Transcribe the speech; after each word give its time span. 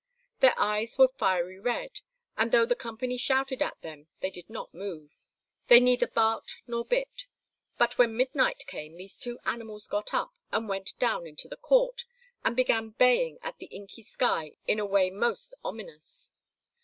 Their 0.39 0.55
eyes 0.59 0.97
were 0.97 1.09
fiery 1.19 1.59
red, 1.59 1.99
and 2.35 2.51
though 2.51 2.65
the 2.65 2.75
company 2.75 3.17
shouted 3.17 3.61
at 3.61 3.79
them 3.81 4.07
they 4.19 4.31
did 4.31 4.49
not 4.49 4.73
move. 4.73 5.21
They 5.67 5.79
neither 5.79 6.07
barked 6.07 6.55
nor 6.65 6.83
bit. 6.83 7.27
But 7.77 7.99
when 7.99 8.17
midnight 8.17 8.63
came 8.65 8.95
these 8.97 9.19
two 9.19 9.37
animals 9.45 9.85
got 9.85 10.11
up 10.11 10.31
and 10.51 10.67
went 10.67 10.97
down 10.97 11.27
into 11.27 11.47
the 11.47 11.55
court, 11.55 12.05
and 12.43 12.55
began 12.55 12.89
baying 12.97 13.37
at 13.43 13.59
the 13.59 13.67
inky 13.67 14.01
sky 14.01 14.53
in 14.65 14.79
a 14.79 14.87
way 14.87 15.11
most 15.11 15.53
ominous. 15.63 16.31